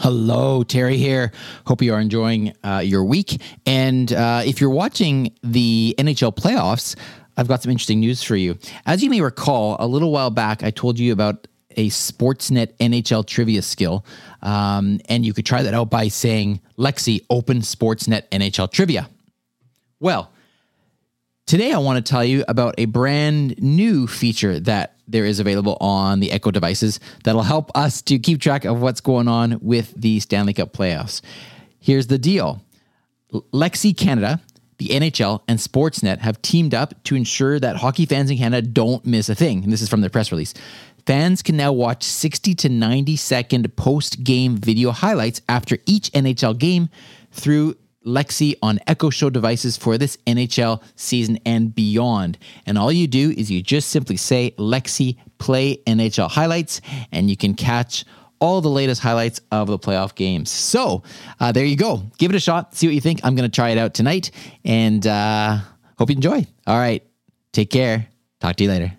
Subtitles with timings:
[0.00, 1.32] Hello, Terry here.
[1.66, 3.42] Hope you are enjoying uh, your week.
[3.66, 6.94] And uh, if you're watching the NHL playoffs,
[7.36, 8.58] I've got some interesting news for you.
[8.86, 13.26] As you may recall, a little while back, I told you about a Sportsnet NHL
[13.26, 14.04] trivia skill.
[14.40, 19.10] Um, and you could try that out by saying, Alexa, open Sportsnet NHL trivia.
[19.98, 20.30] Well,
[21.46, 25.76] today I want to tell you about a brand new feature that there is available
[25.80, 29.92] on the Echo devices that'll help us to keep track of what's going on with
[29.96, 31.22] the Stanley Cup playoffs.
[31.80, 32.60] Here's the deal
[33.52, 34.40] Alexa Canada,
[34.78, 39.04] the NHL, and Sportsnet have teamed up to ensure that hockey fans in Canada don't
[39.04, 39.64] miss a thing.
[39.64, 40.54] And this is from their press release.
[41.06, 46.58] Fans can now watch 60 to 90 second post game video highlights after each NHL
[46.58, 46.90] game
[47.32, 52.38] through Alexa on Echo Show devices for this NHL season and beyond.
[52.66, 56.80] And all you do is you just simply say, Alexa, play NHL highlights,
[57.12, 58.04] and you can catch
[58.40, 60.50] all the latest highlights of the playoff games.
[60.50, 61.02] So
[61.40, 62.02] uh, there you go.
[62.18, 62.74] Give it a shot.
[62.74, 63.20] See what you think.
[63.24, 64.30] I'm going to try it out tonight
[64.64, 65.58] and uh,
[65.98, 66.46] hope you enjoy.
[66.66, 67.04] All right.
[67.52, 68.06] Take care.
[68.40, 68.92] Talk to you later.